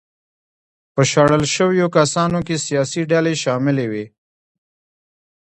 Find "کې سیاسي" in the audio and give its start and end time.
2.47-3.01